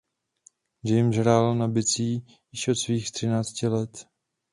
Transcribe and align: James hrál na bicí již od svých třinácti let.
James 0.83 1.17
hrál 1.17 1.55
na 1.55 1.67
bicí 1.67 2.25
již 2.51 2.67
od 2.67 2.75
svých 2.75 3.11
třinácti 3.11 3.67
let. 3.67 4.07